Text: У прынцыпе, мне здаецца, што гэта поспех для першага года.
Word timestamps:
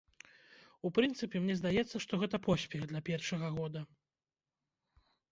У 0.87 0.91
прынцыпе, 0.97 1.41
мне 1.43 1.55
здаецца, 1.59 1.99
што 2.05 2.13
гэта 2.23 2.39
поспех 2.47 2.81
для 2.91 3.01
першага 3.09 3.51
года. 3.57 3.83